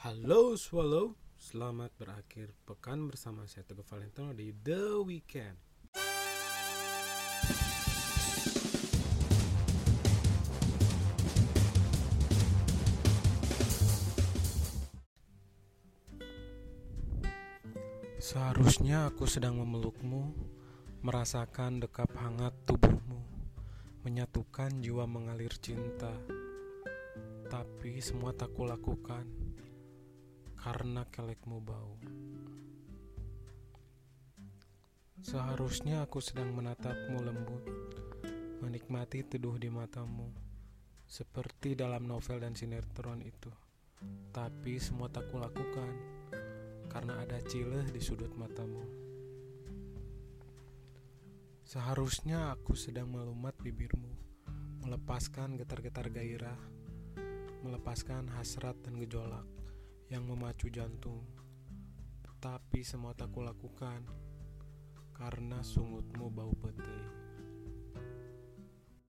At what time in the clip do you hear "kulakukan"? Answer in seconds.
28.56-29.49, 45.32-45.96, 63.30-64.02